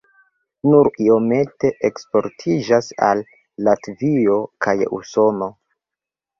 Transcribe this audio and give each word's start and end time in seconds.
Nur 0.69 0.87
iomete 1.07 1.71
eksportiĝas 1.91 2.91
al 3.09 3.23
Latvio 3.69 4.41
kaj 4.67 4.77
Usono. 5.03 5.55